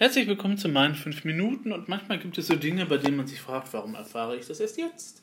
Herzlich 0.00 0.26
willkommen 0.26 0.56
zu 0.56 0.70
meinen 0.70 0.94
5 0.94 1.26
Minuten 1.26 1.72
und 1.72 1.90
manchmal 1.90 2.18
gibt 2.18 2.38
es 2.38 2.46
so 2.46 2.56
Dinge, 2.56 2.86
bei 2.86 2.96
denen 2.96 3.18
man 3.18 3.26
sich 3.26 3.38
fragt, 3.38 3.70
warum 3.74 3.94
erfahre 3.94 4.34
ich 4.34 4.46
das 4.46 4.58
erst 4.58 4.78
jetzt? 4.78 5.22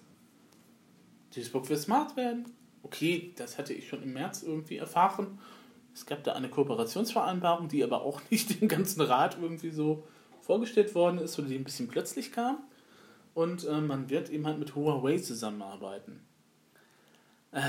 Facebook 1.32 1.68
wird 1.68 1.80
smart 1.80 2.16
werden. 2.16 2.46
Okay, 2.84 3.34
das 3.38 3.58
hatte 3.58 3.74
ich 3.74 3.88
schon 3.88 4.04
im 4.04 4.14
März 4.14 4.44
irgendwie 4.44 4.78
erfahren. 4.78 5.40
Es 5.96 6.06
gab 6.06 6.24
da 6.24 6.34
eine 6.34 6.50
Kooperationsvereinbarung, 6.50 7.70
die 7.70 7.84
aber 7.84 8.04
auch 8.04 8.22
nicht 8.30 8.62
dem 8.62 8.68
ganzen 8.68 9.02
Rat 9.02 9.40
irgendwie 9.42 9.72
so 9.72 10.04
vorgestellt 10.42 10.94
worden 10.94 11.18
ist 11.18 11.40
oder 11.40 11.48
die 11.48 11.56
ein 11.56 11.64
bisschen 11.64 11.88
plötzlich 11.88 12.32
kam. 12.32 12.60
Und 13.34 13.66
äh, 13.66 13.82
man 13.82 14.12
wird 14.12 14.30
eben 14.30 14.46
halt 14.46 14.60
mit 14.60 14.76
Huawei 14.76 15.18
zusammenarbeiten. 15.18 16.22
Äh, 17.52 17.62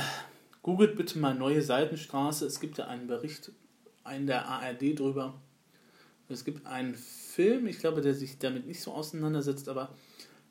googelt 0.61 0.95
bitte 0.95 1.19
mal 1.19 1.35
neue 1.35 1.63
Seitenstraße. 1.63 2.45
Es 2.45 2.61
gibt 2.61 2.77
ja 2.77 2.87
einen 2.87 3.07
Bericht 3.07 3.51
in 4.15 4.27
der 4.27 4.47
ARD 4.47 4.99
drüber 4.99 5.41
es 6.29 6.45
gibt 6.45 6.67
einen 6.67 6.95
Film, 6.95 7.67
ich 7.67 7.79
glaube, 7.79 8.01
der 8.01 8.15
sich 8.15 8.39
damit 8.39 8.67
nicht 8.67 8.81
so 8.81 8.93
auseinandersetzt, 8.93 9.69
aber 9.69 9.95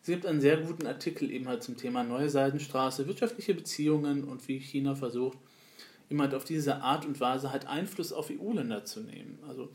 es 0.02 0.08
gibt 0.08 0.26
einen 0.26 0.42
sehr 0.42 0.58
guten 0.58 0.88
Artikel 0.88 1.30
eben 1.32 1.48
halt 1.48 1.64
zum 1.64 1.78
Thema 1.78 2.04
Neue 2.04 2.30
Seidenstraße, 2.30 3.08
wirtschaftliche 3.08 3.54
Beziehungen 3.54 4.24
und 4.24 4.48
wie 4.48 4.60
China 4.60 4.96
versucht, 4.96 5.38
eben 6.10 6.22
halt 6.22 6.34
auf 6.34 6.46
diese 6.46 6.82
Art 6.82 7.06
und 7.06 7.20
Weise 7.20 7.52
halt 7.52 7.68
Einfluss 7.68 8.14
auf 8.14 8.32
EU-Länder 8.32 8.86
zu 8.86 9.02
nehmen. 9.02 9.38
Also 9.48 9.70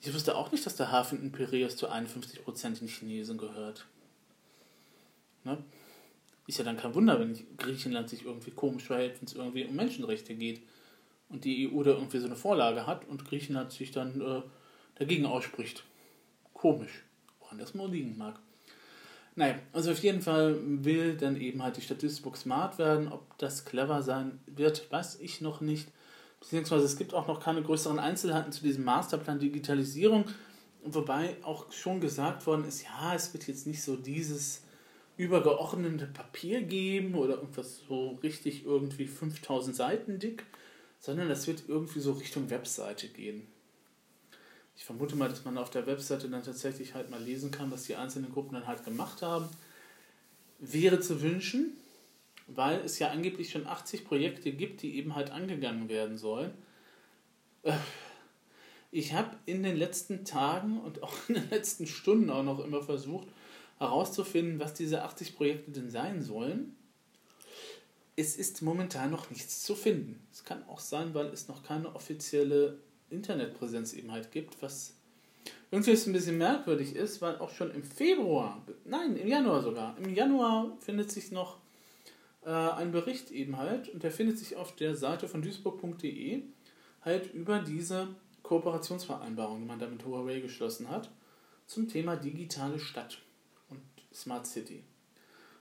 ich 0.00 0.12
wusste 0.12 0.36
auch 0.36 0.52
nicht, 0.52 0.64
dass 0.66 0.76
der 0.76 0.92
Hafen 0.92 1.22
in 1.22 1.32
Piraeus 1.32 1.76
zu 1.76 1.90
51% 1.90 2.78
den 2.78 2.88
Chinesen 2.88 3.38
gehört. 3.38 3.86
Ne? 5.44 5.58
Ist 6.46 6.58
ja 6.58 6.64
dann 6.64 6.76
kein 6.76 6.94
Wunder, 6.94 7.18
wenn 7.18 7.38
Griechenland 7.56 8.08
sich 8.08 8.24
irgendwie 8.24 8.50
komisch 8.50 8.84
verhält, 8.84 9.20
wenn 9.20 9.26
es 9.26 9.34
irgendwie 9.34 9.64
um 9.64 9.74
Menschenrechte 9.76 10.34
geht 10.34 10.62
und 11.28 11.44
die 11.44 11.70
EU 11.70 11.82
da 11.82 11.92
irgendwie 11.92 12.18
so 12.18 12.26
eine 12.26 12.36
Vorlage 12.36 12.86
hat 12.86 13.08
und 13.08 13.24
Griechenland 13.24 13.72
sich 13.72 13.90
dann 13.92 14.20
äh, 14.20 14.42
dagegen 15.00 15.26
ausspricht. 15.26 15.82
Komisch. 16.52 17.02
Woran 17.40 17.58
das 17.58 17.74
mal 17.74 17.90
liegen 17.90 18.16
mag. 18.16 18.38
Naja, 19.34 19.58
also 19.72 19.90
auf 19.92 20.02
jeden 20.02 20.20
Fall 20.20 20.56
will 20.62 21.16
dann 21.16 21.40
eben 21.40 21.62
halt 21.62 21.78
die 21.78 21.80
Statistik 21.80 22.36
smart 22.36 22.78
werden. 22.78 23.10
Ob 23.10 23.38
das 23.38 23.64
clever 23.64 24.02
sein 24.02 24.38
wird, 24.46 24.92
weiß 24.92 25.18
ich 25.20 25.40
noch 25.40 25.60
nicht. 25.60 25.88
Beziehungsweise 26.38 26.84
es 26.84 26.96
gibt 26.96 27.14
auch 27.14 27.26
noch 27.26 27.40
keine 27.40 27.62
größeren 27.62 27.98
Einzelheiten 27.98 28.52
zu 28.52 28.62
diesem 28.62 28.84
Masterplan 28.84 29.38
Digitalisierung. 29.38 30.26
Wobei 30.84 31.36
auch 31.42 31.72
schon 31.72 32.00
gesagt 32.00 32.46
worden 32.46 32.66
ist, 32.66 32.82
ja, 32.82 33.14
es 33.14 33.32
wird 33.32 33.46
jetzt 33.48 33.66
nicht 33.66 33.82
so 33.82 33.96
dieses 33.96 34.62
übergeordnete 35.16 36.06
Papier 36.06 36.62
geben 36.62 37.14
oder 37.14 37.36
irgendwas 37.36 37.80
so 37.88 38.18
richtig 38.22 38.64
irgendwie 38.64 39.06
5000 39.06 39.76
Seiten 39.76 40.18
dick, 40.18 40.44
sondern 40.98 41.28
das 41.28 41.46
wird 41.46 41.64
irgendwie 41.68 42.00
so 42.00 42.12
Richtung 42.12 42.48
Webseite 42.50 43.08
gehen 43.08 43.46
ich 44.80 44.86
vermute 44.86 45.14
mal, 45.14 45.28
dass 45.28 45.44
man 45.44 45.58
auf 45.58 45.68
der 45.68 45.86
Webseite 45.86 46.30
dann 46.30 46.42
tatsächlich 46.42 46.94
halt 46.94 47.10
mal 47.10 47.22
lesen 47.22 47.50
kann, 47.50 47.70
was 47.70 47.82
die 47.82 47.96
einzelnen 47.96 48.32
Gruppen 48.32 48.54
dann 48.54 48.66
halt 48.66 48.82
gemacht 48.82 49.20
haben. 49.20 49.46
Wäre 50.58 51.00
zu 51.00 51.20
wünschen, 51.20 51.76
weil 52.46 52.80
es 52.80 52.98
ja 52.98 53.10
angeblich 53.10 53.50
schon 53.50 53.66
80 53.66 54.06
Projekte 54.06 54.52
gibt, 54.52 54.80
die 54.80 54.96
eben 54.96 55.14
halt 55.14 55.32
angegangen 55.32 55.90
werden 55.90 56.16
sollen. 56.16 56.52
Äh, 57.62 57.76
ich 58.90 59.12
habe 59.12 59.36
in 59.44 59.62
den 59.62 59.76
letzten 59.76 60.24
Tagen 60.24 60.80
und 60.80 61.02
auch 61.02 61.12
in 61.28 61.34
den 61.34 61.50
letzten 61.50 61.86
Stunden 61.86 62.30
auch 62.30 62.42
noch 62.42 62.64
immer 62.64 62.82
versucht, 62.82 63.28
herauszufinden, 63.76 64.60
was 64.60 64.72
diese 64.72 65.02
80 65.02 65.36
Projekte 65.36 65.72
denn 65.72 65.90
sein 65.90 66.22
sollen. 66.22 66.74
Es 68.16 68.34
ist 68.34 68.62
momentan 68.62 69.10
noch 69.10 69.28
nichts 69.28 69.62
zu 69.62 69.74
finden. 69.74 70.26
Es 70.32 70.42
kann 70.42 70.66
auch 70.68 70.80
sein, 70.80 71.12
weil 71.12 71.26
es 71.26 71.48
noch 71.48 71.62
keine 71.64 71.94
offizielle 71.94 72.78
Internetpräsenz 73.10 73.92
eben 73.94 74.12
halt 74.12 74.32
gibt, 74.32 74.60
was 74.62 74.94
irgendwie 75.70 75.92
ein 75.92 76.12
bisschen 76.12 76.38
merkwürdig 76.38 76.96
ist, 76.96 77.22
weil 77.22 77.38
auch 77.38 77.50
schon 77.50 77.70
im 77.70 77.84
Februar, 77.84 78.64
nein, 78.84 79.16
im 79.16 79.28
Januar 79.28 79.62
sogar, 79.62 79.96
im 79.98 80.14
Januar 80.14 80.76
findet 80.80 81.10
sich 81.10 81.30
noch 81.30 81.58
äh, 82.44 82.50
ein 82.50 82.90
Bericht 82.92 83.30
eben 83.30 83.56
halt 83.56 83.88
und 83.88 84.02
der 84.02 84.10
findet 84.10 84.38
sich 84.38 84.56
auf 84.56 84.74
der 84.74 84.96
Seite 84.96 85.28
von 85.28 85.42
duisburg.de 85.42 86.42
halt 87.02 87.32
über 87.32 87.60
diese 87.60 88.08
Kooperationsvereinbarung, 88.42 89.60
die 89.60 89.66
man 89.66 89.78
da 89.78 89.86
mit 89.86 90.04
Huawei 90.04 90.40
geschlossen 90.40 90.88
hat, 90.88 91.10
zum 91.66 91.88
Thema 91.88 92.16
digitale 92.16 92.78
Stadt 92.78 93.18
und 93.68 93.80
Smart 94.12 94.46
City. 94.46 94.82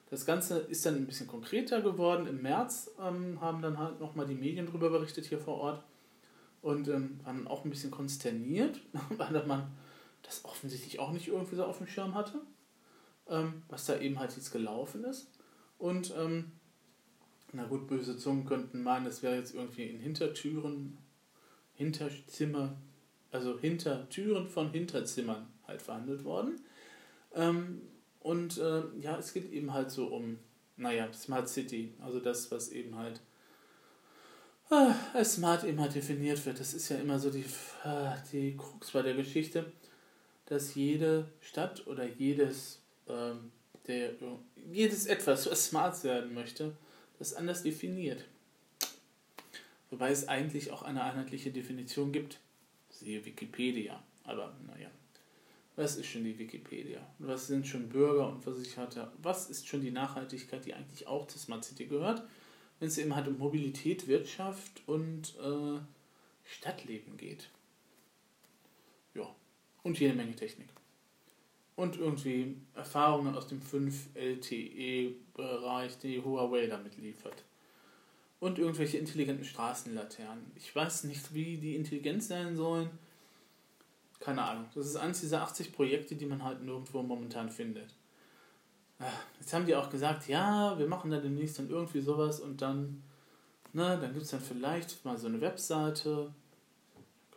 Das 0.09 0.25
Ganze 0.25 0.57
ist 0.57 0.85
dann 0.87 0.95
ein 0.95 1.05
bisschen 1.05 1.27
konkreter 1.27 1.81
geworden. 1.81 2.25
Im 2.25 2.41
März 2.41 2.89
ähm, 2.99 3.39
haben 3.41 3.61
dann 3.61 3.77
halt 3.77 3.99
nochmal 3.99 4.25
die 4.25 4.33
Medien 4.33 4.65
darüber 4.65 4.89
berichtet 4.89 5.25
hier 5.25 5.37
vor 5.37 5.59
Ort 5.59 5.83
und 6.61 6.87
ähm, 6.87 7.19
waren 7.23 7.47
auch 7.47 7.63
ein 7.63 7.69
bisschen 7.69 7.91
konsterniert, 7.91 8.79
weil 9.09 9.45
man 9.45 9.71
das 10.23 10.45
offensichtlich 10.45 10.99
auch 10.99 11.11
nicht 11.11 11.27
irgendwie 11.27 11.55
so 11.55 11.65
auf 11.65 11.77
dem 11.77 11.87
Schirm 11.87 12.13
hatte, 12.13 12.41
ähm, 13.27 13.63
was 13.69 13.85
da 13.85 13.99
eben 13.99 14.19
halt 14.19 14.35
jetzt 14.35 14.51
gelaufen 14.51 15.03
ist. 15.03 15.31
Und 15.77 16.13
ähm, 16.17 16.51
na 17.53 17.65
gut, 17.65 17.87
böse 17.87 18.17
Zungen 18.17 18.45
könnten 18.45 18.83
meinen, 18.83 19.05
das 19.05 19.23
wäre 19.23 19.35
jetzt 19.35 19.55
irgendwie 19.55 19.85
in 19.85 19.99
Hintertüren, 19.99 20.97
Hinterzimmer, 21.73 22.75
also 23.31 23.57
hinter 23.57 24.09
Türen 24.09 24.47
von 24.47 24.71
Hinterzimmern 24.71 25.47
halt 25.67 25.81
verhandelt 25.81 26.23
worden. 26.25 26.59
Ähm, 27.33 27.81
und 28.19 28.57
äh, 28.57 28.83
ja, 28.99 29.17
es 29.17 29.33
geht 29.33 29.51
eben 29.51 29.73
halt 29.73 29.91
so 29.91 30.07
um, 30.07 30.37
naja, 30.75 31.11
Smart 31.13 31.47
City, 31.47 31.93
also 32.01 32.19
das, 32.19 32.51
was 32.51 32.69
eben 32.69 32.95
halt 32.95 33.21
als 34.69 35.35
smart 35.35 35.63
immer 35.63 35.89
definiert 35.89 36.45
wird. 36.45 36.59
Das 36.59 36.73
ist 36.73 36.89
ja 36.89 36.97
immer 36.97 37.19
so 37.19 37.29
die, 37.29 37.45
ah, 37.83 38.15
die 38.31 38.55
Krux 38.55 38.91
bei 38.91 39.01
der 39.01 39.15
Geschichte, 39.15 39.71
dass 40.45 40.75
jede 40.75 41.27
Stadt 41.41 41.85
oder 41.87 42.05
jedes, 42.05 42.79
ähm, 43.07 43.51
der, 43.87 44.11
jedes 44.71 45.07
etwas, 45.07 45.49
was 45.49 45.67
smart 45.67 46.03
werden 46.03 46.33
möchte, 46.33 46.75
das 47.17 47.33
anders 47.33 47.63
definiert. 47.63 48.25
Wobei 49.89 50.11
es 50.11 50.27
eigentlich 50.27 50.71
auch 50.71 50.83
eine 50.83 51.03
einheitliche 51.03 51.51
Definition 51.51 52.11
gibt. 52.11 52.39
Siehe 52.91 53.25
Wikipedia. 53.25 54.03
Aber 54.23 54.55
naja, 54.67 54.91
was 55.75 55.95
ist 55.95 56.07
schon 56.07 56.23
die 56.23 56.37
Wikipedia? 56.37 56.99
Was 57.17 57.47
sind 57.47 57.65
schon 57.65 57.89
Bürger 57.89 58.29
und 58.29 58.43
Versicherte? 58.43 59.11
Was 59.17 59.49
ist 59.49 59.67
schon 59.67 59.81
die 59.81 59.91
Nachhaltigkeit, 59.91 60.63
die 60.65 60.75
eigentlich 60.75 61.07
auch 61.07 61.25
zur 61.27 61.41
Smart 61.41 61.65
City 61.65 61.85
gehört? 61.85 62.23
Wenn 62.79 62.87
es 62.87 62.97
eben 62.97 63.15
halt 63.15 63.27
um 63.27 63.37
Mobilität, 63.37 64.07
Wirtschaft 64.07 64.81
und 64.87 65.35
äh, 65.39 65.79
Stadtleben 66.45 67.17
geht. 67.17 67.51
Ja, 69.13 69.27
und 69.83 69.99
jede 69.99 70.15
Menge 70.15 70.35
Technik. 70.35 70.69
Und 71.75 71.97
irgendwie 71.97 72.55
Erfahrungen 72.75 73.35
aus 73.35 73.47
dem 73.47 73.61
5-LTE-Bereich, 73.61 75.99
die 75.99 76.19
Huawei 76.21 76.67
damit 76.67 76.97
liefert. 76.97 77.43
Und 78.39 78.59
irgendwelche 78.59 78.97
intelligenten 78.97 79.45
Straßenlaternen. 79.45 80.51
Ich 80.55 80.75
weiß 80.75 81.05
nicht, 81.05 81.33
wie 81.33 81.57
die 81.57 81.75
intelligent 81.75 82.23
sein 82.23 82.57
sollen. 82.57 82.89
Keine 84.19 84.43
Ahnung. 84.43 84.65
Das 84.75 84.87
ist 84.87 84.97
eines 84.97 85.21
dieser 85.21 85.41
80 85.41 85.71
Projekte, 85.71 86.15
die 86.15 86.25
man 86.25 86.43
halt 86.43 86.61
nirgendwo 86.61 87.01
momentan 87.01 87.49
findet. 87.49 87.95
Jetzt 89.39 89.53
haben 89.53 89.65
die 89.65 89.75
auch 89.75 89.89
gesagt, 89.89 90.27
ja, 90.27 90.77
wir 90.77 90.87
machen 90.87 91.09
da 91.09 91.19
demnächst 91.19 91.57
dann 91.57 91.69
irgendwie 91.69 92.01
sowas 92.01 92.39
und 92.39 92.61
dann, 92.61 93.01
ne, 93.73 93.97
dann 93.99 94.13
gibt 94.13 94.25
es 94.25 94.31
dann 94.31 94.41
vielleicht 94.41 95.03
mal 95.05 95.17
so 95.17 95.27
eine 95.27 95.39
Webseite. 95.41 96.33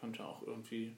Könnte 0.00 0.24
auch 0.24 0.42
irgendwie 0.42 0.96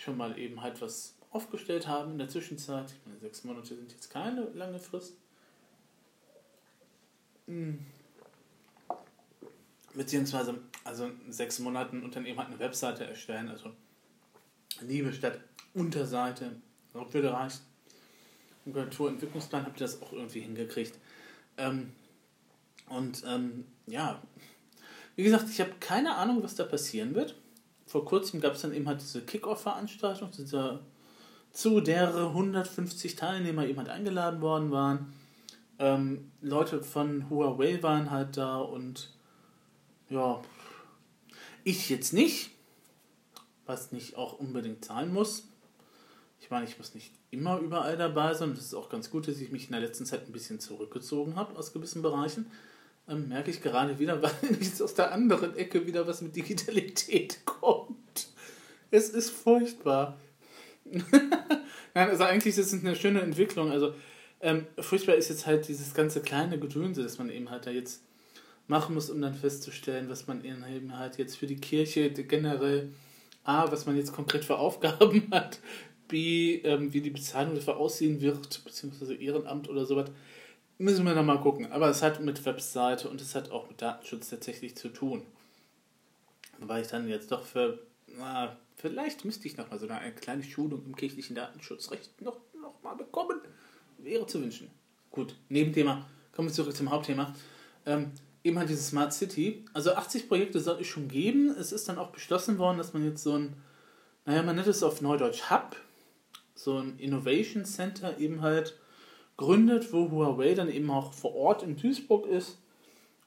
schon 0.00 0.16
mal 0.16 0.38
eben 0.38 0.62
halt 0.62 0.80
was 0.80 1.14
aufgestellt 1.30 1.86
haben 1.86 2.12
in 2.12 2.18
der 2.18 2.28
Zwischenzeit. 2.28 2.90
Ich 2.90 3.06
meine, 3.06 3.20
sechs 3.20 3.44
Monate 3.44 3.74
sind 3.74 3.92
jetzt 3.92 4.10
keine 4.10 4.44
lange 4.54 4.78
Frist. 4.78 5.14
Hm. 7.46 7.84
Beziehungsweise, 9.94 10.58
also 10.84 11.06
in 11.06 11.32
sechs 11.32 11.58
Monaten 11.58 12.02
und 12.02 12.16
dann 12.16 12.24
eben 12.24 12.38
halt 12.38 12.48
eine 12.48 12.58
Webseite 12.58 13.06
erstellen. 13.06 13.48
Also 13.50 13.72
Liebe 14.80 15.12
statt 15.12 15.40
Unterseite. 15.74 16.56
Das 16.92 17.12
würde 17.12 17.32
reichen. 17.32 17.71
Im 18.64 18.72
Kulturentwicklungsplan 18.72 19.64
habt 19.64 19.80
ihr 19.80 19.86
das 19.86 20.00
auch 20.02 20.12
irgendwie 20.12 20.40
hingekriegt. 20.40 20.98
Ähm, 21.56 21.92
und 22.88 23.22
ähm, 23.26 23.64
ja, 23.86 24.22
wie 25.16 25.22
gesagt, 25.22 25.48
ich 25.50 25.60
habe 25.60 25.72
keine 25.80 26.16
Ahnung, 26.16 26.42
was 26.42 26.54
da 26.54 26.64
passieren 26.64 27.14
wird. 27.14 27.36
Vor 27.86 28.04
kurzem 28.04 28.40
gab 28.40 28.54
es 28.54 28.62
dann 28.62 28.72
eben 28.72 28.88
halt 28.88 29.00
diese 29.00 29.22
Kick-Off-Veranstaltung, 29.22 30.30
zu 30.32 31.80
der 31.80 32.14
150 32.14 33.16
Teilnehmer 33.16 33.66
eben 33.66 33.78
halt 33.78 33.90
eingeladen 33.90 34.40
worden 34.40 34.70
waren. 34.70 35.12
Ähm, 35.78 36.30
Leute 36.40 36.82
von 36.82 37.28
Huawei 37.28 37.82
waren 37.82 38.10
halt 38.10 38.36
da 38.36 38.58
und 38.58 39.12
ja, 40.08 40.40
ich 41.64 41.90
jetzt 41.90 42.12
nicht, 42.12 42.50
was 43.66 43.92
nicht 43.92 44.16
auch 44.16 44.38
unbedingt 44.38 44.84
sein 44.84 45.12
muss. 45.12 45.48
Ich 46.42 46.50
meine, 46.50 46.66
ich 46.66 46.76
muss 46.76 46.92
nicht 46.92 47.12
immer 47.30 47.60
überall 47.60 47.96
dabei 47.96 48.34
sein. 48.34 48.52
Das 48.56 48.64
ist 48.64 48.74
auch 48.74 48.88
ganz 48.88 49.10
gut, 49.10 49.28
dass 49.28 49.40
ich 49.40 49.52
mich 49.52 49.66
in 49.66 49.72
der 49.72 49.80
letzten 49.80 50.04
Zeit 50.04 50.26
ein 50.26 50.32
bisschen 50.32 50.58
zurückgezogen 50.58 51.36
habe 51.36 51.56
aus 51.56 51.72
gewissen 51.72 52.02
Bereichen. 52.02 52.50
Ähm, 53.08 53.28
merke 53.28 53.52
ich 53.52 53.62
gerade 53.62 54.00
wieder, 54.00 54.20
weil 54.22 54.32
jetzt 54.60 54.82
aus 54.82 54.94
der 54.94 55.12
anderen 55.12 55.56
Ecke 55.56 55.86
wieder 55.86 56.04
was 56.08 56.20
mit 56.20 56.34
Digitalität 56.34 57.38
kommt. 57.44 58.26
Es 58.90 59.08
ist 59.10 59.30
furchtbar. 59.30 60.18
Nein, 60.84 62.10
also 62.10 62.24
eigentlich 62.24 62.58
ist 62.58 62.72
es 62.72 62.84
eine 62.84 62.96
schöne 62.96 63.20
Entwicklung. 63.20 63.70
Also 63.70 63.94
ähm, 64.40 64.66
furchtbar 64.80 65.14
ist 65.14 65.28
jetzt 65.28 65.46
halt 65.46 65.68
dieses 65.68 65.94
ganze 65.94 66.22
kleine 66.22 66.58
Gedönse, 66.58 67.04
das 67.04 67.18
man 67.18 67.30
eben 67.30 67.50
halt 67.50 67.66
da 67.66 67.70
jetzt 67.70 68.02
machen 68.66 68.96
muss, 68.96 69.10
um 69.10 69.20
dann 69.22 69.34
festzustellen, 69.34 70.08
was 70.08 70.26
man 70.26 70.44
eben 70.44 70.98
halt 70.98 71.18
jetzt 71.18 71.36
für 71.36 71.46
die 71.46 71.60
Kirche 71.60 72.10
generell, 72.10 72.92
A, 73.44 73.70
was 73.70 73.86
man 73.86 73.96
jetzt 73.96 74.12
konkret 74.12 74.44
für 74.44 74.58
Aufgaben 74.58 75.28
hat, 75.30 75.60
Ähm, 76.12 76.92
wie 76.92 77.00
die 77.00 77.10
Bezahlung 77.10 77.54
dafür 77.54 77.76
aussehen 77.76 78.20
wird, 78.20 78.64
beziehungsweise 78.64 79.14
Ehrenamt 79.14 79.68
oder 79.68 79.86
sowas. 79.86 80.10
Müssen 80.78 81.04
wir 81.06 81.14
nochmal 81.14 81.40
gucken. 81.40 81.70
Aber 81.70 81.88
es 81.88 82.02
hat 82.02 82.20
mit 82.20 82.44
Webseite 82.44 83.08
und 83.08 83.20
es 83.20 83.34
hat 83.34 83.50
auch 83.50 83.68
mit 83.68 83.80
Datenschutz 83.80 84.30
tatsächlich 84.30 84.76
zu 84.76 84.88
tun. 84.88 85.22
Weil 86.58 86.82
ich 86.82 86.88
dann 86.88 87.08
jetzt 87.08 87.30
doch 87.32 87.44
für, 87.44 87.78
na, 88.06 88.56
vielleicht 88.76 89.24
müsste 89.24 89.46
ich 89.46 89.56
nochmal 89.56 89.78
so 89.78 89.88
eine 89.88 90.12
kleine 90.12 90.42
Schulung 90.42 90.84
im 90.84 90.96
kirchlichen 90.96 91.36
Datenschutzrecht 91.36 92.20
noch, 92.20 92.40
noch 92.60 92.82
mal 92.82 92.94
bekommen. 92.94 93.40
Wäre 93.98 94.26
zu 94.26 94.42
wünschen. 94.42 94.70
Gut, 95.10 95.36
Nebenthema. 95.48 96.06
Kommen 96.32 96.48
wir 96.48 96.54
zurück 96.54 96.74
zum 96.74 96.90
Hauptthema. 96.90 97.34
Ähm, 97.86 98.12
eben 98.44 98.58
halt 98.58 98.68
diese 98.68 98.82
Smart 98.82 99.12
City. 99.12 99.64
Also 99.72 99.94
80 99.94 100.28
Projekte 100.28 100.60
soll 100.60 100.80
es 100.80 100.86
schon 100.86 101.08
geben. 101.08 101.50
Es 101.50 101.72
ist 101.72 101.88
dann 101.88 101.98
auch 101.98 102.10
beschlossen 102.10 102.58
worden, 102.58 102.78
dass 102.78 102.92
man 102.92 103.04
jetzt 103.04 103.22
so 103.22 103.36
ein, 103.36 103.54
naja, 104.24 104.42
man 104.42 104.56
nennt 104.56 104.68
es 104.68 104.82
auf 104.82 105.00
Neudeutsch 105.00 105.50
Hub, 105.50 105.76
so 106.54 106.78
ein 106.78 106.98
Innovation 106.98 107.64
Center 107.64 108.18
eben 108.18 108.42
halt 108.42 108.78
gründet, 109.36 109.92
wo 109.92 110.10
Huawei 110.10 110.54
dann 110.54 110.70
eben 110.70 110.90
auch 110.90 111.12
vor 111.12 111.34
Ort 111.34 111.62
in 111.62 111.76
Duisburg 111.76 112.26
ist 112.26 112.58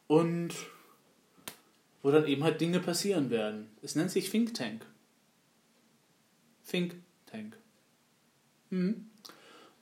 und 0.08 0.54
wo 2.02 2.12
dann 2.12 2.28
eben 2.28 2.44
halt 2.44 2.62
Dinge 2.62 2.80
passieren 2.80 3.30
werden. 3.30 3.70
Es 3.82 3.96
nennt 3.96 4.12
sich 4.12 4.30
Think 4.30 4.54
Tank. 4.54 4.86
Think 6.70 6.96
Tank. 7.26 7.58
Mhm. 8.70 9.08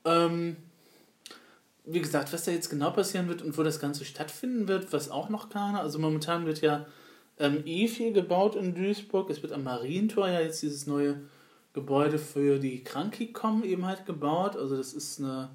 Ähm, 0.06 0.58
wie 1.86 2.00
gesagt, 2.00 2.32
was 2.32 2.46
da 2.46 2.52
jetzt 2.52 2.70
genau 2.70 2.92
passieren 2.92 3.28
wird 3.28 3.42
und 3.42 3.58
wo 3.58 3.64
das 3.64 3.80
Ganze 3.80 4.06
stattfinden 4.06 4.68
wird, 4.68 4.94
was 4.94 5.10
auch 5.10 5.30
noch 5.30 5.50
keiner. 5.50 5.82
Also 5.82 6.00
momentan 6.00 6.46
wird 6.46 6.62
ja 6.62 6.86
ähm, 7.40 7.64
eh 7.66 7.88
viel 7.88 8.14
gebaut 8.14 8.56
in 8.56 8.74
Duisburg. 8.74 9.30
Es 9.30 9.42
wird 9.42 9.52
am 9.52 9.64
Marientor 9.64 10.30
ja 10.30 10.40
jetzt 10.40 10.62
dieses 10.62 10.88
neue 10.88 11.22
Gebäude 11.74 12.20
für 12.20 12.60
die 12.60 12.84
Krankikom 12.84 13.64
eben 13.64 13.86
halt 13.86 14.06
gebaut. 14.06 14.56
Also 14.56 14.78
das 14.78 14.94
ist 14.94 15.20
eine, 15.20 15.50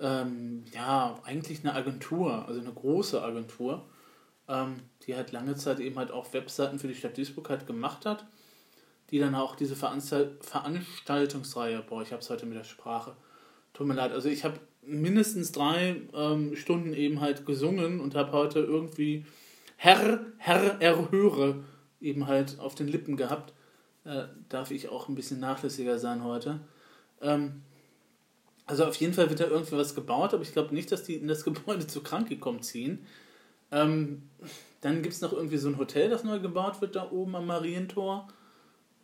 ähm, 0.00 0.64
ja, 0.72 1.18
eigentlich 1.24 1.60
eine 1.60 1.74
Agentur, 1.74 2.46
also 2.46 2.60
eine 2.60 2.72
große 2.72 3.22
Agentur, 3.22 3.86
ähm, 4.48 4.76
die 5.06 5.14
halt 5.14 5.32
lange 5.32 5.54
Zeit 5.56 5.80
eben 5.80 5.96
halt 5.96 6.10
auch 6.10 6.32
Webseiten 6.32 6.78
für 6.78 6.88
die 6.88 6.94
Stadt 6.94 7.16
Duisburg 7.16 7.48
halt 7.50 7.66
gemacht 7.66 8.04
hat, 8.04 8.26
die 9.10 9.18
dann 9.18 9.34
auch 9.34 9.54
diese 9.54 9.76
Veranstalt 9.76 10.44
Veranstaltungsreihe, 10.44 11.82
boah, 11.88 12.02
ich 12.02 12.12
hab's 12.12 12.30
heute 12.30 12.46
mit 12.46 12.58
der 12.58 12.64
Sprache, 12.64 13.16
tut 13.72 13.86
mir 13.86 13.94
leid, 13.94 14.12
also 14.12 14.28
ich 14.28 14.44
habe 14.44 14.58
mindestens 14.82 15.52
drei 15.52 16.02
ähm, 16.14 16.56
Stunden 16.56 16.94
eben 16.94 17.20
halt 17.20 17.46
gesungen 17.46 18.00
und 18.00 18.14
habe 18.14 18.32
heute 18.32 18.60
irgendwie 18.60 19.24
Herr, 19.76 20.20
Herr, 20.38 20.80
erhöre 20.80 21.62
eben 22.00 22.26
halt 22.26 22.58
auf 22.58 22.74
den 22.74 22.88
Lippen 22.88 23.16
gehabt. 23.16 23.52
Äh, 24.08 24.28
darf 24.48 24.70
ich 24.70 24.88
auch 24.88 25.08
ein 25.08 25.14
bisschen 25.14 25.38
nachlässiger 25.38 25.98
sein 25.98 26.24
heute. 26.24 26.60
Ähm, 27.20 27.60
also 28.64 28.86
auf 28.86 28.94
jeden 28.96 29.12
Fall 29.12 29.28
wird 29.28 29.40
da 29.40 29.48
irgendwie 29.48 29.76
was 29.76 29.94
gebaut, 29.94 30.32
aber 30.32 30.42
ich 30.42 30.54
glaube 30.54 30.74
nicht, 30.74 30.90
dass 30.90 31.04
die 31.04 31.16
in 31.16 31.28
das 31.28 31.44
Gebäude 31.44 31.86
zu 31.86 32.02
krank 32.02 32.26
gekommen 32.30 32.62
ziehen. 32.62 33.04
Ähm, 33.70 34.22
dann 34.80 35.02
gibt 35.02 35.14
es 35.14 35.20
noch 35.20 35.34
irgendwie 35.34 35.58
so 35.58 35.68
ein 35.68 35.76
Hotel, 35.76 36.08
das 36.08 36.24
neu 36.24 36.40
gebaut 36.40 36.80
wird 36.80 36.96
da 36.96 37.10
oben 37.10 37.36
am 37.36 37.44
Marientor. 37.46 38.28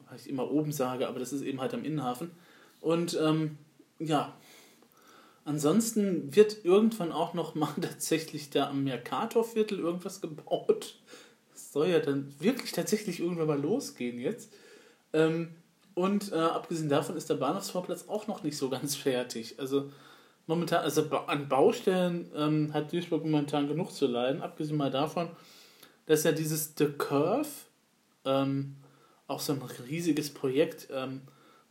Weil 0.09 0.19
ich 0.19 0.27
immer 0.27 0.51
oben 0.51 0.73
sage, 0.73 1.07
aber 1.07 1.19
das 1.19 1.35
ist 1.35 1.43
eben 1.43 1.61
halt 1.61 1.75
am 1.75 1.85
Innenhafen. 1.85 2.31
Und 2.81 3.19
ähm, 3.21 3.59
ja, 3.99 4.35
Ansonsten 5.47 6.35
wird 6.35 6.65
irgendwann 6.65 7.13
auch 7.13 7.35
noch 7.35 7.55
mal 7.55 7.75
tatsächlich 7.81 8.49
da 8.49 8.71
am 8.71 8.85
Mercatorviertel 8.85 9.79
irgendwas 9.79 10.23
gebaut. 10.23 10.99
Das 11.53 11.73
soll 11.73 11.89
ja 11.89 11.99
dann 12.01 12.35
wirklich 12.39 12.73
tatsächlich 12.73 13.21
irgendwann 13.21 13.49
mal 13.49 13.61
losgehen 13.61 14.19
jetzt. 14.19 14.51
Ähm, 15.15 15.55
und 15.95 16.33
äh, 16.33 16.37
abgesehen 16.37 16.89
davon 16.89 17.17
ist 17.17 17.31
der 17.31 17.37
Bahnhofsvorplatz 17.37 18.09
auch 18.09 18.27
noch 18.27 18.43
nicht 18.43 18.59
so 18.59 18.69
ganz 18.69 18.97
fertig. 18.97 19.59
Also 19.59 19.91
momentan, 20.47 20.83
also 20.83 21.09
an 21.11 21.49
Baustellen 21.49 22.31
ähm, 22.37 22.75
hat 22.75 22.93
Duisburg 22.93 23.25
momentan 23.25 23.69
genug 23.69 23.93
zu 23.93 24.07
leiden. 24.07 24.43
Abgesehen 24.43 24.77
mal 24.77 24.91
davon, 24.91 25.31
dass 26.07 26.25
ja 26.25 26.33
dieses 26.33 26.75
The 26.77 26.89
Curve, 26.99 27.49
ähm, 28.27 28.77
auch 29.27 29.41
so 29.41 29.53
ein 29.55 29.63
riesiges 29.89 30.35
Projekt, 30.35 30.89
ähm, 30.93 31.23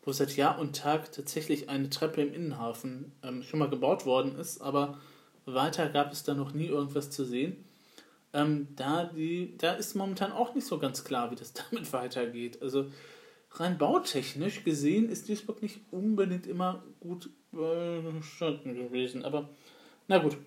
wo 0.01 0.11
seit 0.11 0.35
Jahr 0.35 0.59
und 0.59 0.75
Tag 0.75 1.11
tatsächlich 1.11 1.69
eine 1.69 1.89
Treppe 1.89 2.21
im 2.21 2.33
Innenhafen 2.33 3.11
ähm, 3.23 3.43
schon 3.43 3.59
mal 3.59 3.69
gebaut 3.69 4.05
worden 4.05 4.35
ist, 4.37 4.61
aber 4.61 4.97
weiter 5.45 5.89
gab 5.89 6.11
es 6.11 6.23
da 6.23 6.33
noch 6.33 6.53
nie 6.53 6.67
irgendwas 6.67 7.09
zu 7.09 7.25
sehen. 7.25 7.63
Ähm, 8.33 8.69
da, 8.75 9.05
die, 9.05 9.55
da 9.57 9.73
ist 9.73 9.95
momentan 9.95 10.31
auch 10.31 10.55
nicht 10.55 10.65
so 10.65 10.79
ganz 10.79 11.03
klar, 11.03 11.29
wie 11.31 11.35
das 11.35 11.53
damit 11.71 11.91
weitergeht. 11.93 12.61
Also 12.61 12.87
rein 13.53 13.77
bautechnisch 13.77 14.63
gesehen 14.63 15.09
ist 15.09 15.29
Duisburg 15.29 15.61
nicht 15.61 15.79
unbedingt 15.91 16.47
immer 16.47 16.83
gut 17.00 17.29
bestanden 17.51 18.75
gewesen, 18.75 19.23
aber 19.23 19.50
na 20.07 20.17
gut. 20.17 20.38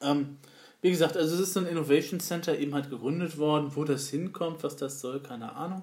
Ähm, 0.00 0.38
wie 0.80 0.90
gesagt, 0.90 1.16
also 1.16 1.34
es 1.34 1.40
ist 1.40 1.52
so 1.54 1.60
ein 1.60 1.66
Innovation 1.66 2.20
Center 2.20 2.58
eben 2.58 2.74
halt 2.74 2.88
gegründet 2.88 3.36
worden, 3.36 3.72
wo 3.74 3.84
das 3.84 4.08
hinkommt, 4.08 4.62
was 4.62 4.76
das 4.76 5.00
soll, 5.00 5.20
keine 5.20 5.54
Ahnung. 5.54 5.82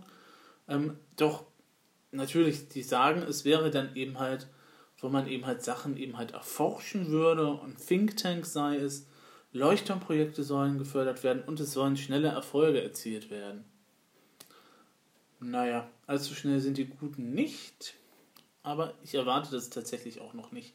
Ähm, 0.68 0.98
doch 1.18 1.46
natürlich, 2.12 2.70
die 2.70 2.82
sagen, 2.82 3.22
es 3.22 3.46
wäre 3.46 3.70
dann 3.72 3.96
eben 3.96 4.20
halt, 4.20 4.48
wo 5.00 5.10
man 5.10 5.28
eben 5.28 5.46
halt 5.46 5.64
Sachen 5.64 5.98
eben 5.98 6.18
halt 6.18 6.32
erforschen 6.32 7.10
würde 7.10 7.52
und 7.52 7.78
Think 7.86 8.18
Tank 8.18 8.46
sei 8.46 8.78
es, 8.78 9.08
Leuchtturmprojekte 9.52 10.44
sollen 10.44 10.78
gefördert 10.78 11.24
werden 11.24 11.44
und 11.44 11.60
es 11.60 11.74
sollen 11.74 11.98
schnelle 11.98 12.30
Erfolge 12.30 12.82
erzielt 12.82 13.30
werden. 13.30 13.66
Naja, 15.46 15.88
allzu 16.08 16.34
schnell 16.34 16.60
sind 16.60 16.78
die 16.78 16.86
Guten 16.86 17.34
nicht, 17.34 17.96
aber 18.64 18.94
ich 19.04 19.16
erwarte 19.16 19.52
das 19.52 19.70
tatsächlich 19.70 20.22
auch 20.22 20.34
noch 20.34 20.52
nicht. 20.52 20.74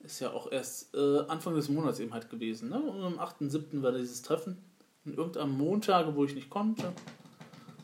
Ist 0.00 0.20
ja 0.20 0.32
auch 0.32 0.50
erst 0.50 0.94
äh, 0.94 1.20
Anfang 1.28 1.54
des 1.54 1.68
Monats 1.68 2.00
eben 2.00 2.12
halt 2.12 2.28
gewesen. 2.28 2.70
Ne? 2.70 2.80
Und 2.80 3.02
am 3.02 3.18
8.7. 3.20 3.82
war 3.82 3.92
dieses 3.92 4.22
Treffen. 4.22 4.56
Und 5.04 5.16
irgendeinem 5.16 5.56
Montag, 5.56 6.14
wo 6.14 6.24
ich 6.24 6.34
nicht 6.34 6.50
konnte. 6.50 6.92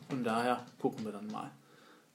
Von 0.09 0.23
daher 0.23 0.65
gucken 0.79 1.05
wir 1.05 1.11
dann 1.11 1.27
mal 1.27 1.51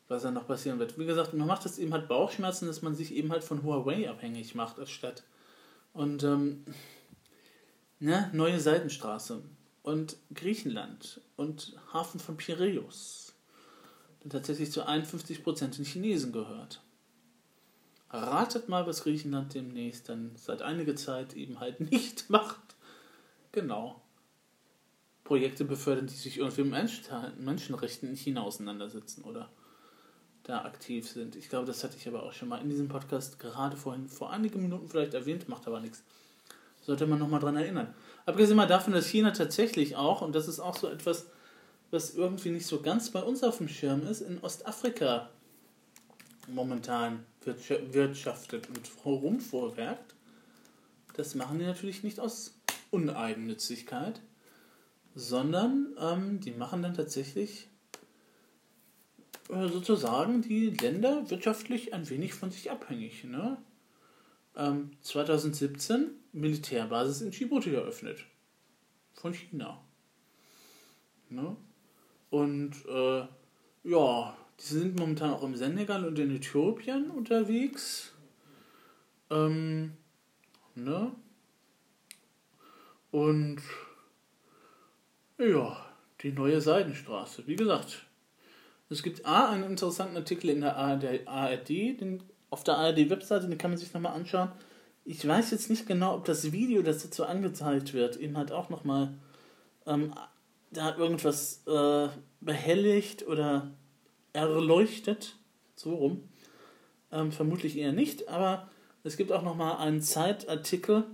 was 0.08 0.22
dann 0.22 0.34
noch 0.34 0.46
passieren 0.46 0.78
wird. 0.78 0.98
Wie 0.98 1.06
gesagt, 1.06 1.34
man 1.34 1.46
macht 1.46 1.64
das 1.64 1.78
eben 1.78 1.92
halt 1.92 2.08
Bauchschmerzen, 2.08 2.66
dass 2.66 2.82
man 2.82 2.94
sich 2.94 3.14
eben 3.14 3.30
halt 3.32 3.44
von 3.44 3.62
Huawei 3.62 4.08
abhängig 4.08 4.54
macht 4.54 4.78
als 4.78 4.90
Stadt. 4.90 5.24
Und 5.92 6.22
ähm, 6.24 6.64
ne, 8.00 8.30
neue 8.32 8.60
Seitenstraße 8.60 9.42
und 9.82 10.16
Griechenland 10.34 11.20
und 11.36 11.76
Hafen 11.92 12.20
von 12.20 12.36
Piräus, 12.36 13.23
der 14.24 14.40
tatsächlich 14.40 14.72
zu 14.72 14.86
51% 14.86 15.76
den 15.76 15.84
Chinesen 15.84 16.32
gehört. 16.32 16.80
Ratet 18.10 18.68
mal, 18.68 18.86
was 18.86 19.02
Griechenland 19.02 19.54
demnächst 19.54 20.08
dann 20.08 20.32
seit 20.36 20.62
einiger 20.62 20.96
Zeit 20.96 21.34
eben 21.34 21.60
halt 21.60 21.80
nicht 21.92 22.30
macht. 22.30 22.76
Genau. 23.52 24.00
Projekte 25.24 25.64
befördern, 25.64 26.06
die 26.06 26.14
sich 26.14 26.38
irgendwie 26.38 26.64
mit 26.64 27.38
Menschenrechten 27.38 28.10
in 28.10 28.16
China 28.16 28.42
auseinandersetzen, 28.42 29.24
oder? 29.24 29.48
da 30.44 30.64
aktiv 30.64 31.08
sind. 31.08 31.36
Ich 31.36 31.48
glaube, 31.48 31.66
das 31.66 31.82
hatte 31.82 31.96
ich 31.96 32.06
aber 32.06 32.22
auch 32.22 32.32
schon 32.32 32.48
mal 32.48 32.60
in 32.60 32.68
diesem 32.68 32.88
Podcast 32.88 33.38
gerade 33.38 33.76
vorhin 33.76 34.08
vor 34.08 34.30
einigen 34.30 34.62
Minuten 34.62 34.88
vielleicht 34.88 35.14
erwähnt, 35.14 35.48
macht 35.48 35.66
aber 35.66 35.80
nichts. 35.80 36.04
Sollte 36.82 37.06
man 37.06 37.18
nochmal 37.18 37.40
dran 37.40 37.56
erinnern. 37.56 37.94
Abgesehen 38.26 38.58
mal 38.58 38.66
davon, 38.66 38.92
dass 38.92 39.06
China 39.06 39.30
tatsächlich 39.30 39.96
auch, 39.96 40.20
und 40.20 40.34
das 40.34 40.48
ist 40.48 40.60
auch 40.60 40.76
so 40.76 40.86
etwas, 40.86 41.26
was 41.90 42.14
irgendwie 42.14 42.50
nicht 42.50 42.66
so 42.66 42.80
ganz 42.80 43.10
bei 43.10 43.22
uns 43.22 43.42
auf 43.42 43.58
dem 43.58 43.68
Schirm 43.68 44.06
ist, 44.06 44.20
in 44.20 44.38
Ostafrika 44.40 45.30
momentan 46.48 47.24
wirtschaftet 47.44 48.68
und 48.68 48.90
rumvorwerkt. 49.04 50.14
Das 51.14 51.34
machen 51.34 51.58
die 51.58 51.64
natürlich 51.64 52.02
nicht 52.02 52.20
aus 52.20 52.58
Uneigennützigkeit, 52.90 54.20
sondern 55.14 55.94
ähm, 55.98 56.40
die 56.40 56.50
machen 56.50 56.82
dann 56.82 56.94
tatsächlich 56.94 57.68
äh, 59.48 59.68
sozusagen 59.68 60.42
die 60.42 60.70
Länder 60.70 61.28
wirtschaftlich 61.30 61.94
ein 61.94 62.08
wenig 62.08 62.34
von 62.34 62.50
sich 62.50 62.70
abhängig. 62.70 63.24
Ne? 63.24 63.58
Ähm, 64.56 64.90
2017 65.02 66.10
Militärbasis 66.32 67.20
in 67.20 67.30
Djibouti 67.30 67.74
eröffnet. 67.74 68.24
Von 69.12 69.34
China. 69.34 69.80
Ne? 71.28 71.56
Und 72.34 72.72
äh, 72.88 73.28
ja, 73.84 74.36
die 74.58 74.64
sind 74.64 74.98
momentan 74.98 75.30
auch 75.30 75.44
im 75.44 75.54
Senegal 75.54 76.04
und 76.04 76.18
in 76.18 76.34
Äthiopien 76.34 77.12
unterwegs. 77.12 78.12
Ähm, 79.30 79.92
ne? 80.74 81.12
Und 83.12 83.62
ja, 85.38 85.76
die 86.22 86.32
neue 86.32 86.60
Seidenstraße. 86.60 87.46
Wie 87.46 87.54
gesagt, 87.54 88.04
Es 88.90 89.04
gibt 89.04 89.24
A, 89.24 89.50
einen 89.50 89.62
interessanten 89.62 90.16
Artikel 90.16 90.50
in 90.50 90.60
der 90.60 90.76
ARD, 90.76 91.68
den, 91.68 92.20
auf 92.50 92.64
der 92.64 92.78
ARD-Webseite, 92.78 93.46
den 93.46 93.58
kann 93.58 93.70
man 93.70 93.78
sich 93.78 93.94
nochmal 93.94 94.14
anschauen. 94.14 94.50
Ich 95.04 95.24
weiß 95.24 95.52
jetzt 95.52 95.70
nicht 95.70 95.86
genau, 95.86 96.16
ob 96.16 96.24
das 96.24 96.50
Video, 96.50 96.82
das 96.82 97.04
dazu 97.04 97.26
angezeigt 97.26 97.94
wird, 97.94 98.16
eben 98.16 98.36
halt 98.36 98.50
auch 98.50 98.70
nochmal 98.70 99.14
ähm, 99.86 100.12
da 100.74 100.96
irgendwas 100.96 101.62
äh, 101.66 102.08
behelligt 102.40 103.26
oder 103.26 103.72
erleuchtet. 104.32 105.36
So 105.74 105.94
rum. 105.94 106.28
Ähm, 107.10 107.32
vermutlich 107.32 107.76
eher 107.76 107.92
nicht, 107.92 108.28
aber 108.28 108.70
es 109.02 109.16
gibt 109.16 109.32
auch 109.32 109.42
nochmal 109.42 109.76
einen 109.78 110.02
Zeitartikel, 110.02 111.04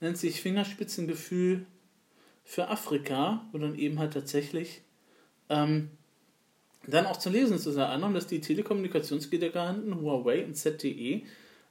nennt 0.00 0.16
sich 0.16 0.40
Fingerspitzengefühl 0.40 1.66
für 2.44 2.68
Afrika, 2.68 3.46
wo 3.52 3.58
dann 3.58 3.74
eben 3.74 3.98
halt 3.98 4.14
tatsächlich 4.14 4.82
ähm, 5.50 5.90
dann 6.86 7.06
auch 7.06 7.18
zu 7.18 7.28
lesen 7.28 7.56
ist 7.56 7.66
unter 7.66 7.90
anderem, 7.90 8.14
dass 8.14 8.26
die 8.26 8.40
Telekommunikationsgiganten 8.40 10.00
Huawei 10.00 10.44
und 10.44 10.54
ZTE 10.54 11.22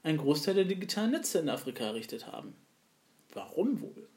einen 0.03 0.17
Großteil 0.17 0.53
der 0.53 0.65
digitalen 0.65 1.11
Netze 1.11 1.39
in 1.39 1.49
Afrika 1.49 1.85
errichtet 1.85 2.27
haben. 2.27 2.55
Warum 3.33 3.81
wohl? 3.81 4.07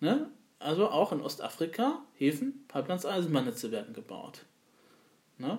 Ne? 0.00 0.30
Also 0.60 0.88
auch 0.88 1.10
in 1.10 1.22
Ostafrika 1.22 2.04
Häfen, 2.14 2.64
Pipelines, 2.68 3.06
Eisenbahnnetze 3.06 3.72
werden 3.72 3.94
gebaut. 3.94 4.44
Ne? 5.38 5.58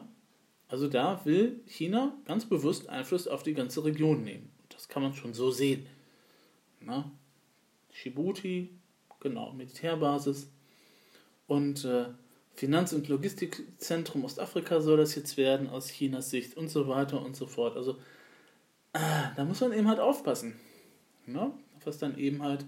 Also 0.68 0.88
da 0.88 1.26
will 1.26 1.60
China 1.66 2.14
ganz 2.26 2.46
bewusst 2.46 2.88
Einfluss 2.88 3.28
auf 3.28 3.44
die 3.44 3.56
ganze 3.56 3.84
Region 3.84 4.24
nehmen. 4.24 4.52
Das 4.70 4.88
kann 4.88 5.04
man 5.04 5.14
schon 5.14 5.34
so 5.34 5.52
sehen. 5.52 5.86
Ne? 6.80 7.12
Djibouti, 7.92 8.70
genau, 9.20 9.52
Militärbasis. 9.54 10.50
Und 11.48 11.84
äh, 11.84 12.06
Finanz- 12.54 12.94
und 12.94 13.10
Logistikzentrum 13.10 14.24
Ostafrika 14.24 14.82
soll 14.82 14.98
das 14.98 15.16
jetzt 15.16 15.36
werden 15.36 15.68
aus 15.68 15.88
Chinas 15.88 16.30
Sicht 16.30 16.56
und 16.56 16.70
so 16.70 16.88
weiter 16.88 17.22
und 17.26 17.36
so 17.36 17.48
fort. 17.48 17.76
Also 17.76 17.98
äh, 18.94 19.00
da 19.36 19.46
muss 19.46 19.62
man 19.62 19.74
eben 19.74 19.88
halt 19.88 20.00
aufpassen. 20.00 20.60
Ne? 21.26 21.52
Was 21.84 21.98
dann 21.98 22.18
eben 22.18 22.44
halt, 22.44 22.66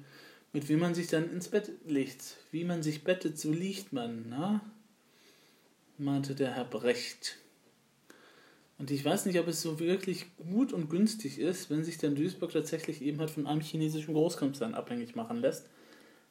mit 0.53 0.69
wem 0.69 0.79
man 0.79 0.93
sich 0.93 1.07
dann 1.07 1.31
ins 1.31 1.49
Bett 1.49 1.71
legt. 1.85 2.37
Wie 2.51 2.63
man 2.63 2.83
sich 2.83 3.03
bettet, 3.03 3.37
so 3.37 3.51
liegt 3.51 3.91
man, 3.91 4.29
ne? 4.29 4.61
meinte 5.97 6.35
der 6.35 6.51
Herr 6.51 6.65
Brecht. 6.65 7.37
Und 8.77 8.91
ich 8.91 9.03
weiß 9.05 9.25
nicht, 9.25 9.39
ob 9.39 9.47
es 9.47 9.61
so 9.61 9.79
wirklich 9.79 10.25
gut 10.37 10.73
und 10.73 10.89
günstig 10.89 11.39
ist, 11.39 11.69
wenn 11.69 11.83
sich 11.83 11.97
dann 11.97 12.15
Duisburg 12.15 12.51
tatsächlich 12.51 13.01
eben 13.01 13.19
halt 13.19 13.29
von 13.29 13.47
einem 13.47 13.61
chinesischen 13.61 14.13
Großkonzern 14.13 14.73
abhängig 14.73 15.15
machen 15.15 15.37
lässt, 15.37 15.69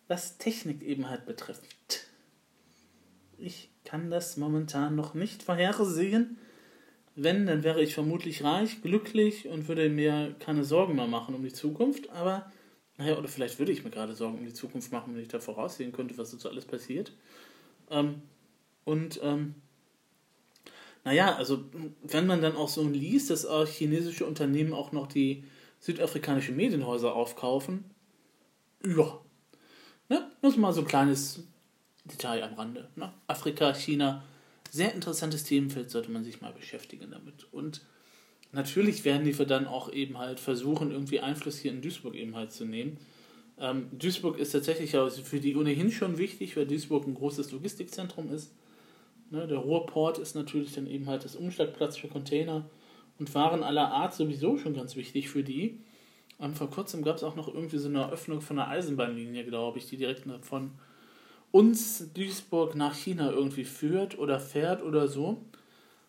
was 0.08 0.38
Technik 0.38 0.82
eben 0.82 1.08
halt 1.08 1.24
betrifft. 1.24 2.06
Ich 3.38 3.70
kann 3.84 4.10
das 4.10 4.36
momentan 4.36 4.94
noch 4.94 5.14
nicht 5.14 5.42
vorhersehen. 5.42 6.38
Wenn, 7.14 7.46
dann 7.46 7.62
wäre 7.62 7.82
ich 7.82 7.94
vermutlich 7.94 8.42
reich, 8.42 8.82
glücklich 8.82 9.48
und 9.48 9.68
würde 9.68 9.88
mir 9.88 10.34
keine 10.38 10.64
Sorgen 10.64 10.96
mehr 10.96 11.06
machen 11.06 11.34
um 11.34 11.42
die 11.42 11.52
Zukunft. 11.52 12.10
Aber, 12.10 12.50
naja, 13.02 13.18
oder 13.18 13.26
vielleicht 13.26 13.58
würde 13.58 13.72
ich 13.72 13.82
mir 13.82 13.90
gerade 13.90 14.14
Sorgen 14.14 14.38
um 14.38 14.44
die 14.44 14.54
Zukunft 14.54 14.92
machen, 14.92 15.14
wenn 15.14 15.22
ich 15.22 15.28
da 15.28 15.40
voraussehen 15.40 15.90
könnte, 15.92 16.16
was 16.18 16.30
so 16.30 16.48
alles 16.48 16.64
passiert. 16.64 17.12
Ähm, 17.90 18.22
und 18.84 19.18
ähm, 19.24 19.56
naja, 21.04 21.34
also 21.34 21.64
wenn 22.02 22.28
man 22.28 22.42
dann 22.42 22.54
auch 22.54 22.68
so 22.68 22.86
liest, 22.88 23.30
dass 23.30 23.44
auch 23.44 23.66
chinesische 23.66 24.24
Unternehmen 24.24 24.72
auch 24.72 24.92
noch 24.92 25.08
die 25.08 25.44
südafrikanische 25.80 26.52
Medienhäuser 26.52 27.12
aufkaufen, 27.12 27.84
ja, 28.86 29.20
ne, 30.08 30.30
das 30.40 30.52
ist 30.52 30.58
mal 30.58 30.72
so 30.72 30.82
ein 30.82 30.86
kleines 30.86 31.42
Detail 32.04 32.44
am 32.44 32.54
Rande. 32.54 32.88
Ne? 32.94 33.12
Afrika, 33.26 33.74
China, 33.74 34.22
sehr 34.70 34.94
interessantes 34.94 35.42
Themenfeld, 35.42 35.90
sollte 35.90 36.12
man 36.12 36.22
sich 36.22 36.40
mal 36.40 36.52
beschäftigen 36.52 37.10
damit. 37.10 37.52
Und 37.52 37.80
natürlich 38.52 39.04
werden 39.04 39.24
die 39.24 39.32
dann 39.32 39.66
auch 39.66 39.92
eben 39.92 40.18
halt 40.18 40.40
versuchen, 40.40 40.90
irgendwie 40.90 41.20
Einfluss 41.20 41.58
hier 41.58 41.72
in 41.72 41.82
Duisburg 41.82 42.14
eben 42.14 42.36
halt 42.36 42.52
zu 42.52 42.64
nehmen. 42.64 42.98
Ähm, 43.58 43.88
Duisburg 43.92 44.38
ist 44.38 44.52
tatsächlich 44.52 44.92
für 44.92 45.40
die 45.40 45.56
ohnehin 45.56 45.90
schon 45.90 46.18
wichtig, 46.18 46.56
weil 46.56 46.66
Duisburg 46.66 47.06
ein 47.06 47.14
großes 47.14 47.52
Logistikzentrum 47.52 48.32
ist. 48.32 48.52
Ne, 49.30 49.46
der 49.46 49.58
Ruhrport 49.58 50.18
ist 50.18 50.34
natürlich 50.34 50.74
dann 50.74 50.86
eben 50.86 51.06
halt 51.06 51.24
das 51.24 51.36
Umschlagplatz 51.36 51.96
für 51.96 52.08
Container 52.08 52.68
und 53.18 53.34
Waren 53.34 53.62
aller 53.62 53.90
Art 53.90 54.14
sowieso 54.14 54.58
schon 54.58 54.74
ganz 54.74 54.96
wichtig 54.96 55.30
für 55.30 55.42
die. 55.42 55.80
Und 56.38 56.58
vor 56.58 56.68
kurzem 56.68 57.02
gab 57.02 57.16
es 57.16 57.22
auch 57.22 57.36
noch 57.36 57.48
irgendwie 57.48 57.78
so 57.78 57.88
eine 57.88 58.00
Eröffnung 58.00 58.40
von 58.40 58.58
einer 58.58 58.68
Eisenbahnlinie, 58.68 59.44
glaube 59.44 59.78
ich, 59.78 59.86
die 59.86 59.96
direkt 59.96 60.26
von 60.44 60.72
uns 61.52 62.12
Duisburg 62.14 62.74
nach 62.74 62.94
China 62.94 63.30
irgendwie 63.30 63.64
führt 63.64 64.18
oder 64.18 64.40
fährt 64.40 64.82
oder 64.82 65.06
so. 65.06 65.44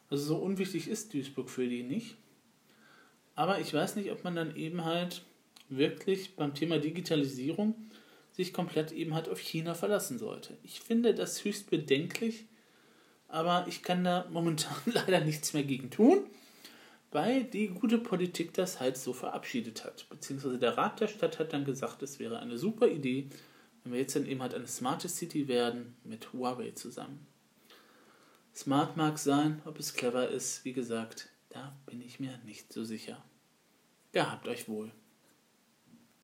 Also 0.09 0.25
so 0.25 0.35
unwichtig 0.37 0.87
ist 0.87 1.13
Duisburg 1.13 1.49
für 1.49 1.67
die 1.67 1.83
nicht. 1.83 2.15
Aber 3.35 3.59
ich 3.59 3.73
weiß 3.73 3.95
nicht, 3.95 4.11
ob 4.11 4.23
man 4.23 4.35
dann 4.35 4.55
eben 4.55 4.85
halt 4.85 5.23
wirklich 5.69 6.35
beim 6.35 6.53
Thema 6.53 6.77
Digitalisierung 6.77 7.75
sich 8.31 8.53
komplett 8.53 8.91
eben 8.91 9.13
halt 9.13 9.29
auf 9.29 9.39
China 9.39 9.73
verlassen 9.73 10.17
sollte. 10.17 10.57
Ich 10.63 10.81
finde 10.81 11.13
das 11.13 11.43
höchst 11.43 11.69
bedenklich, 11.69 12.45
aber 13.27 13.65
ich 13.67 13.83
kann 13.83 14.03
da 14.03 14.27
momentan 14.31 14.75
leider 14.85 15.21
nichts 15.21 15.53
mehr 15.53 15.63
gegen 15.63 15.89
tun, 15.89 16.25
weil 17.11 17.43
die 17.43 17.67
gute 17.67 17.99
Politik 17.99 18.53
das 18.53 18.79
halt 18.79 18.97
so 18.97 19.13
verabschiedet 19.13 19.85
hat. 19.85 20.07
Beziehungsweise 20.09 20.57
der 20.57 20.77
Rat 20.77 20.99
der 20.99 21.07
Stadt 21.07 21.39
hat 21.39 21.53
dann 21.53 21.65
gesagt, 21.65 22.01
es 22.01 22.19
wäre 22.19 22.39
eine 22.39 22.57
super 22.57 22.87
Idee, 22.87 23.29
wenn 23.83 23.93
wir 23.93 23.99
jetzt 23.99 24.15
dann 24.15 24.25
eben 24.25 24.41
halt 24.41 24.53
eine 24.53 24.67
smarte 24.67 25.09
City 25.09 25.47
werden 25.47 25.95
mit 26.03 26.33
Huawei 26.33 26.71
zusammen. 26.71 27.27
Smart 28.55 28.97
mag 28.97 29.17
sein, 29.17 29.61
ob 29.65 29.79
es 29.79 29.93
clever 29.93 30.29
ist, 30.29 30.63
wie 30.63 30.73
gesagt, 30.73 31.29
da 31.53 31.79
bin 31.85 32.01
ich 32.01 32.19
mir 32.19 32.37
nicht 32.39 32.73
so 32.73 32.83
sicher. 32.83 33.23
Gehabt 34.11 34.47
euch 34.47 34.67
wohl. 34.67 34.91